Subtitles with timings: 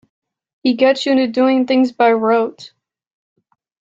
[0.63, 2.71] He gets you into doing things by rote.